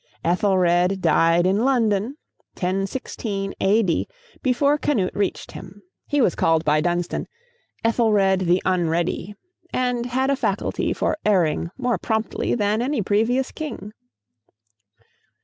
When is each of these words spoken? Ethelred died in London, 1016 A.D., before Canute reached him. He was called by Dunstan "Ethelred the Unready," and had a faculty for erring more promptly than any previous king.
Ethelred 0.23 0.99
died 0.99 1.45
in 1.45 1.63
London, 1.63 2.17
1016 2.55 3.53
A.D., 3.61 4.07
before 4.41 4.75
Canute 4.79 5.13
reached 5.13 5.51
him. 5.51 5.83
He 6.07 6.19
was 6.21 6.33
called 6.33 6.65
by 6.65 6.81
Dunstan 6.81 7.27
"Ethelred 7.85 8.39
the 8.47 8.63
Unready," 8.65 9.35
and 9.71 10.07
had 10.07 10.31
a 10.31 10.35
faculty 10.35 10.91
for 10.91 11.19
erring 11.23 11.69
more 11.77 11.99
promptly 11.99 12.55
than 12.55 12.81
any 12.81 13.03
previous 13.03 13.51
king. 13.51 13.93